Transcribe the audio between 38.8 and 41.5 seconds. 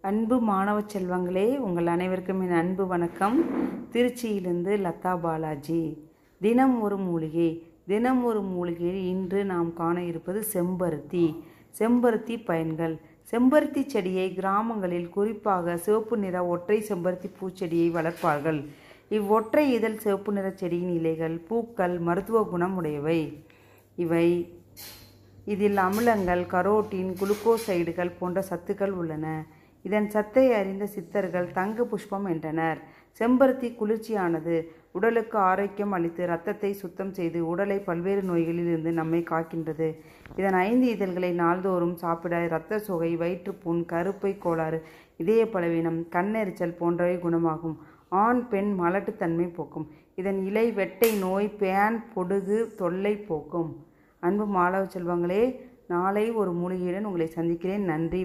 நம்மை காக்கின்றது. இதன் ஐந்து இதழ்களை